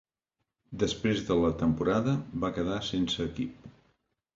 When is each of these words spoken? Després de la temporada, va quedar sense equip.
Després 0.83 1.21
de 1.29 1.37
la 1.43 1.53
temporada, 1.61 2.19
va 2.47 2.53
quedar 2.59 2.83
sense 2.93 3.33
equip. 3.33 3.75